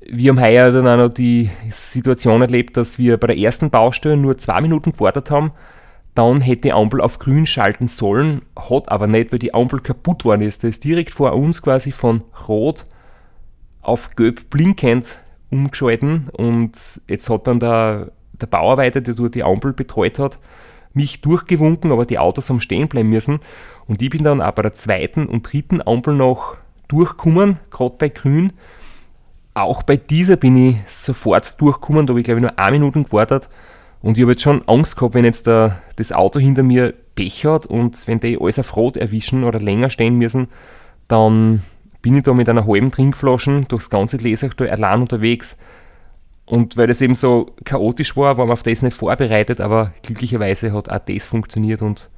[0.01, 4.17] Wir haben heuer dann auch noch die Situation erlebt, dass wir bei der ersten Baustelle
[4.17, 5.51] nur zwei Minuten gewartet haben.
[6.15, 10.25] Dann hätte die Ampel auf grün schalten sollen, hat aber nicht, weil die Ampel kaputt
[10.25, 10.63] worden ist.
[10.63, 12.85] Da ist direkt vor uns quasi von rot
[13.81, 15.19] auf gelb blinkend
[15.51, 20.37] umgeschalten und jetzt hat dann der, der Bauarbeiter, der dort die Ampel betreut hat,
[20.93, 23.39] mich durchgewunken, aber die Autos haben stehen bleiben müssen
[23.87, 28.09] und ich bin dann auch bei der zweiten und dritten Ampel noch durchgekommen, gerade bei
[28.09, 28.53] Grün.
[29.53, 33.03] Auch bei dieser bin ich sofort durchgekommen, da habe ich glaube ich nur eine Minute
[33.03, 33.49] gewartet
[34.01, 37.45] und ich habe jetzt schon Angst gehabt, wenn jetzt der, das Auto hinter mir Pech
[37.45, 40.47] hat und wenn die alles auf Rot erwischen oder länger stehen müssen,
[41.07, 41.63] dann
[42.01, 45.57] bin ich da mit einer halben Trinkflasche durchs ganze Lesachtal allein unterwegs.
[46.49, 50.73] Und weil das eben so chaotisch war, war man auf das nicht vorbereitet, aber glücklicherweise
[50.73, 52.09] hat auch das funktioniert und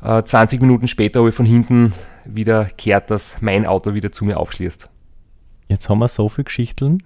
[0.00, 1.92] äh, 20 Minuten später habe ich von hinten
[2.24, 4.88] wieder kehrt, dass mein Auto wieder zu mir aufschließt.
[5.66, 7.02] Jetzt haben wir so viele Geschichten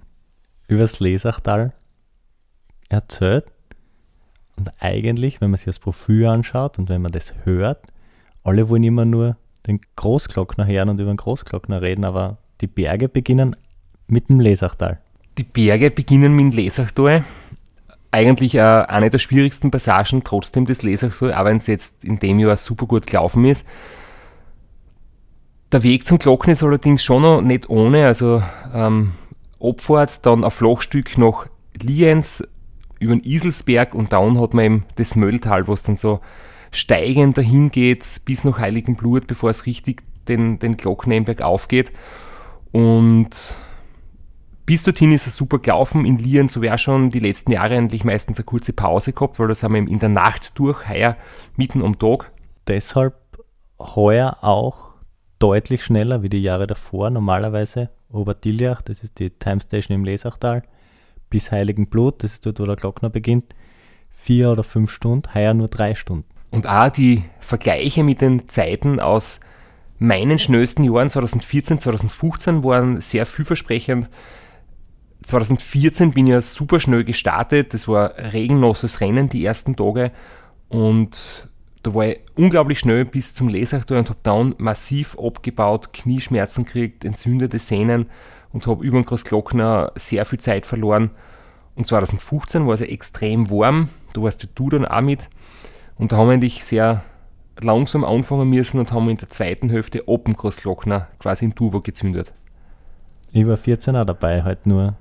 [0.68, 1.72] über das Lesachtal
[2.90, 3.46] erzählt.
[4.56, 7.86] Und eigentlich, wenn man sich das Profil anschaut und wenn man das hört,
[8.42, 13.08] alle wollen immer nur den Großglockner hören und über den Großglockner reden, aber die Berge
[13.08, 13.56] beginnen
[14.08, 15.00] mit dem Lesachtal.
[15.38, 17.24] Die Berge beginnen mit Lesachtal.
[18.10, 22.38] Eigentlich äh, eine der schwierigsten Passagen trotzdem des Lesachtal, auch wenn es jetzt in dem
[22.38, 23.66] Jahr super gut gelaufen ist.
[25.72, 29.12] Der Weg zum Glocken ist allerdings schon noch nicht ohne, also ähm,
[29.60, 31.46] Abfahrt, dann ein Flachstück nach
[31.80, 32.46] Lienz
[33.00, 36.20] über den Iselsberg und dann hat man eben das Mölltal, wo es dann so
[36.70, 41.92] steigend dahin geht bis nach Heiligenblut, bevor es richtig den, den Glockneinberg aufgeht.
[42.72, 43.54] Und
[44.66, 46.06] bis dorthin ist es super gelaufen.
[46.06, 49.48] In Lieren, so wäre schon die letzten Jahre eigentlich meistens eine kurze Pause gehabt, weil
[49.48, 51.16] das haben wir in der Nacht durch, heuer
[51.56, 52.32] mitten am Tag.
[52.66, 53.14] Deshalb
[53.78, 54.94] heuer auch
[55.38, 57.10] deutlich schneller wie die Jahre davor.
[57.10, 60.62] Normalerweise Obertiljach, das ist die Time Station im Lesachtal,
[61.28, 63.54] bis Heiligenblut, das ist dort, wo der Glockner beginnt,
[64.10, 66.28] vier oder fünf Stunden, heuer nur drei Stunden.
[66.50, 69.40] Und auch die Vergleiche mit den Zeiten aus
[69.98, 74.08] meinen schnellsten Jahren 2014, 2015 waren sehr vielversprechend.
[75.24, 77.74] 2014 bin ich ja super schnell gestartet.
[77.74, 80.12] Das war regenloses Rennen die ersten Tage.
[80.68, 81.48] Und
[81.82, 87.04] da war ich unglaublich schnell bis zum Lesachtor und habe dann massiv abgebaut, Knieschmerzen gekriegt,
[87.04, 88.06] entzündete Sehnen
[88.52, 91.10] und habe über den Großglockner sehr viel Zeit verloren.
[91.74, 93.88] Und 2015 war es ja extrem warm.
[94.12, 95.28] Da warst du dann auch mit.
[95.96, 97.02] Und da haben wir eigentlich sehr
[97.60, 102.32] langsam anfangen müssen und haben in der zweiten Hälfte oben Großlochner quasi in Turbo gezündet.
[103.32, 104.96] Ich war 14 auch dabei, halt nur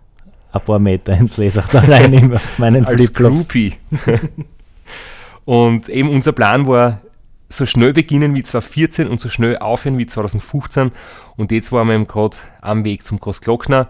[0.54, 3.74] ein paar Meter ins Lesachtal rein auf meinen Groupie.
[5.45, 7.01] und eben unser Plan war,
[7.49, 10.91] so schnell beginnen wie 2014 und so schnell aufhören wie 2015.
[11.36, 13.89] Und jetzt waren wir eben gerade am Weg zum Großglockner.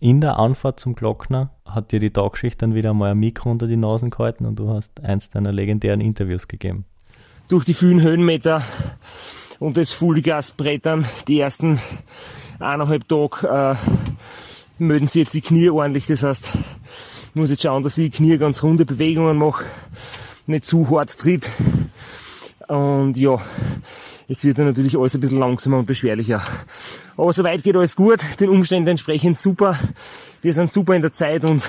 [0.00, 3.66] In der Anfahrt zum Glockner hat dir die Tagschicht dann wieder mal ein Mikro unter
[3.66, 6.84] die Nasen gehalten und du hast eins deiner legendären Interviews gegeben.
[7.48, 8.62] Durch die vielen Höhenmeter
[9.60, 11.78] und das Vollgasbrettern, die ersten
[12.58, 13.76] eineinhalb Tage, äh,
[14.78, 16.06] mögen sie jetzt die Knie ordentlich.
[16.06, 19.64] Das heißt, ich muss jetzt schauen, dass ich die Knie ganz runde Bewegungen mache,
[20.46, 21.48] nicht zu hart tritt.
[22.68, 23.40] Und ja,
[24.28, 26.42] es wird dann natürlich alles ein bisschen langsamer und beschwerlicher.
[27.16, 29.78] Aber soweit geht alles gut, den Umständen entsprechend super.
[30.42, 31.68] Wir sind super in der Zeit und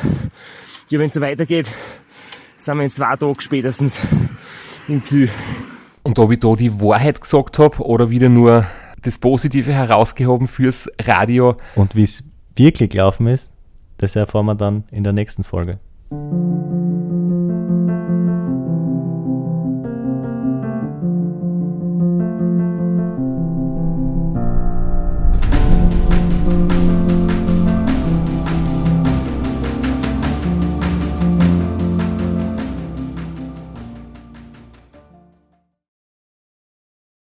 [0.89, 1.67] ja, wenn es so weitergeht,
[2.57, 3.99] sind wir in zwei Tagen spätestens
[4.87, 5.29] im Ziel.
[6.03, 8.65] Und ob ich da die Wahrheit gesagt habe oder wieder nur
[9.01, 11.57] das Positive herausgehoben fürs Radio.
[11.75, 12.23] Und wie es
[12.57, 13.51] wirklich gelaufen ist,
[13.97, 15.79] das erfahren wir dann in der nächsten Folge.